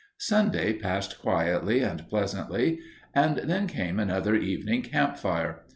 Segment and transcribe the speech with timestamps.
[0.17, 2.79] Sunday passed quietly and pleasantly
[3.13, 5.59] and then came another evening campfire.